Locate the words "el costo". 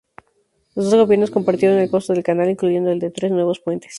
1.77-2.13